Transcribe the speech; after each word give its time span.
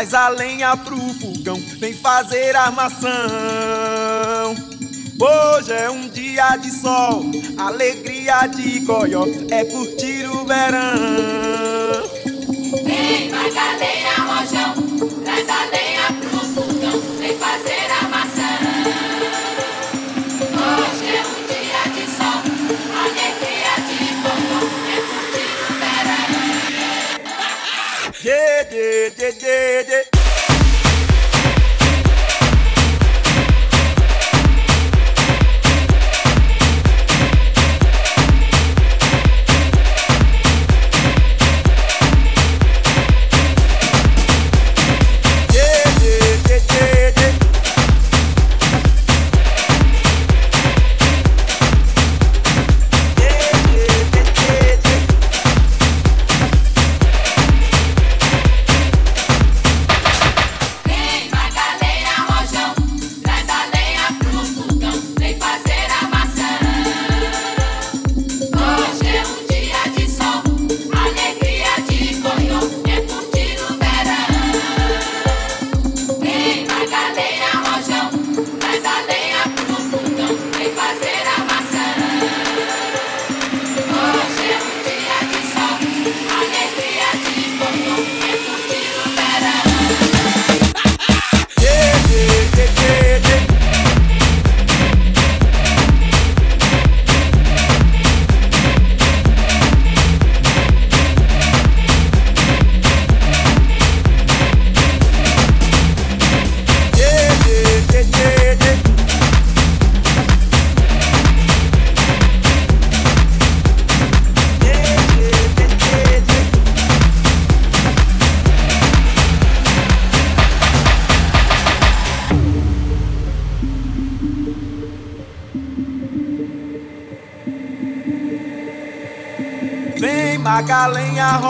Traz 0.00 0.14
a 0.14 0.28
lenha 0.30 0.74
pro 0.78 0.96
fogão, 0.96 1.62
vem 1.78 1.92
fazer 1.92 2.56
armação. 2.56 3.10
Hoje 5.20 5.72
é 5.74 5.90
um 5.90 6.08
dia 6.08 6.56
de 6.56 6.70
sol, 6.70 7.22
alegria 7.58 8.46
de 8.46 8.80
goió, 8.80 9.26
é 9.50 9.62
curtir 9.66 10.26
o 10.26 10.46
verão. 10.46 11.39
did 29.38 29.88
it. 29.88 30.09